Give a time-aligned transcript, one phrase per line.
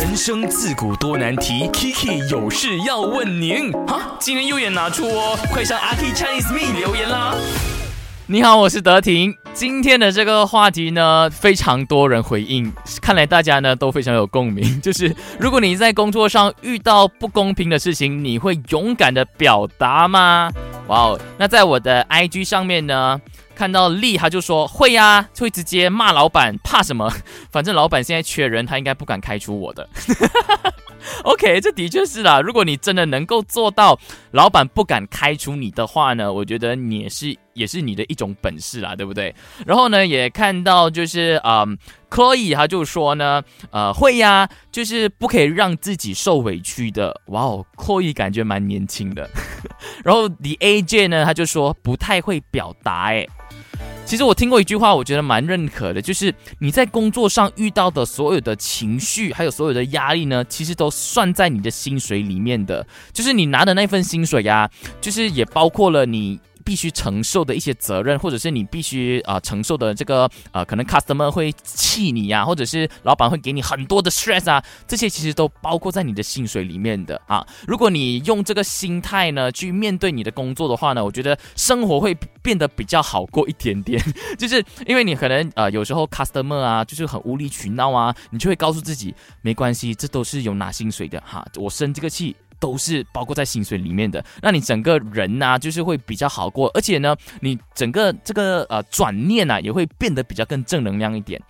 [0.00, 3.72] 人生自古多难题，Kiki 有事要问您。
[3.84, 7.34] 哈，今天右眼拿出哦，快上阿 K Chinese Me 留言啦。
[8.26, 9.36] 你好，我是德婷。
[9.52, 12.72] 今天的这个话题呢，非常多人回应，
[13.02, 14.62] 看来大家呢都非常有共鸣。
[14.80, 20.48] 就是如果你在工作上遇到不公平的事情，你会勇敢的表达吗？
[20.86, 23.20] 哇哦，那在我的 IG 上面呢？
[23.58, 27.12] 看到利，他就说会呀，会直接骂老板，怕什么？
[27.50, 29.88] 反正老板现在缺人，他应该不敢开除我的。
[31.24, 32.40] OK，这的确是啦。
[32.40, 33.98] 如果你真的能够做到
[34.30, 39.34] 老板不敢开除你的话呢，我觉得你也是也是你的一种本事啦，对不对？
[39.66, 41.64] 然后呢，也看到就是啊，
[42.08, 47.20] 可以，他就说呢，呃，会呀，就是不可以让自己受委屈的。
[47.26, 49.28] 哇哦，可以，感觉蛮年轻的。
[50.04, 53.26] 然后 The AJ 呢，他就说不太会表达，哎。
[54.08, 62.86] 其实我听过一句话，我觉得蛮认可的，就是你在工作上遇到的所有的情绪，还有所有的压力呢，其实都算在你的薪水里面的。
[63.12, 66.40] 就是你拿的那份薪水呀，就是也包括了你。
[66.68, 77.42] 必须承受的一些责任，或者是你必须啊承受的这个呃，可能 customer 会气你呀，或者是老板会给你很多的 stress 啊，这些其实都包括在你的薪水里面的啊。
[77.66, 83.98] 如果你用这个心态呢去面对你的工作的话呢，我觉得生活会变得比较好过一点点。
[84.36, 92.36] 就是因为你可能呃有时候 customer 啊就是很无理取闹啊，你就会告诉自己没关系，这都是有拿薪水的哈，我生这个气。
[92.60, 101.40] 都是包括在薪水里面的，那你整个人呢，就是会比较好过，而且呢，你整个这个呃转念啊，也会变得比较更正能量一点。